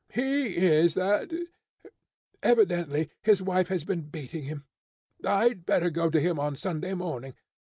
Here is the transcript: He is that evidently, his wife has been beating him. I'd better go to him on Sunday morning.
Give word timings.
He 0.11 0.57
is 0.57 0.95
that 0.95 1.29
evidently, 2.41 3.11
his 3.21 3.39
wife 3.39 3.67
has 3.67 3.83
been 3.83 4.01
beating 4.09 4.45
him. 4.45 4.65
I'd 5.23 5.63
better 5.63 5.91
go 5.91 6.09
to 6.09 6.19
him 6.19 6.39
on 6.39 6.55
Sunday 6.55 6.95
morning. 6.95 7.35